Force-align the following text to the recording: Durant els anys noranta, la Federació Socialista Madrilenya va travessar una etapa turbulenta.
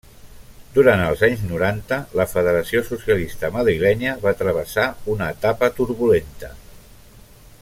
Durant 0.77 1.01
els 1.07 1.19
anys 1.27 1.43
noranta, 1.51 1.99
la 2.21 2.25
Federació 2.31 2.83
Socialista 2.89 3.53
Madrilenya 3.59 4.17
va 4.27 4.35
travessar 4.43 4.89
una 5.17 5.33
etapa 5.37 5.75
turbulenta. 5.81 6.55